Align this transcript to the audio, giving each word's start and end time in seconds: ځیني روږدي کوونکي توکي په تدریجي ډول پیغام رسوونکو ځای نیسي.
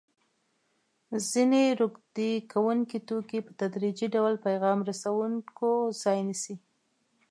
ځیني 1.29 1.63
روږدي 1.79 2.31
کوونکي 2.51 2.97
توکي 3.07 3.39
په 3.45 3.51
تدریجي 3.61 4.07
ډول 4.15 4.33
پیغام 4.47 4.79
رسوونکو 4.89 5.71
ځای 6.01 6.19
نیسي. 6.27 6.55